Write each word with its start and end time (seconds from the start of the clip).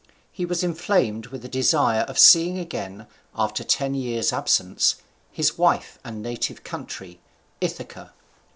He 0.31 0.47
was 0.47 0.63
inflamed 0.63 1.27
with 1.27 1.45
a 1.45 1.47
desire 1.47 2.01
of 2.01 2.17
seeing 2.17 2.57
again, 2.57 3.05
after 3.35 3.61
a 3.61 3.65
ten 3.67 3.93
years' 3.93 4.33
absence, 4.33 4.95
his 5.31 5.59
wife 5.59 5.99
and 6.03 6.23
native 6.23 6.63
country, 6.63 7.19
Ithaca. 7.61 8.11